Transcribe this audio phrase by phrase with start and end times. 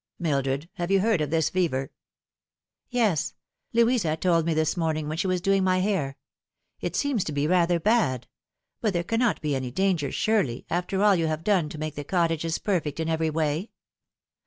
[0.29, 1.91] "Mildred, have you heard of this fever
[2.89, 3.35] ?""Yes;
[3.71, 6.17] Louisa told me this morning when she was doing my hair.
[6.79, 8.25] It seems to be rather bad;
[8.81, 12.03] but there cannot be any danger, eurely, after all you have done to make the
[12.03, 13.69] cottages perfect in every way